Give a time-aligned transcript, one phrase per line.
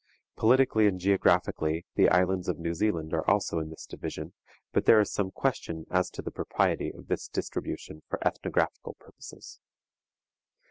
[0.35, 4.33] Politically and geographically the islands of New Zealand are also in this division,
[4.71, 9.59] but there is some question as to the propriety of this distribution for ethnographical purposes.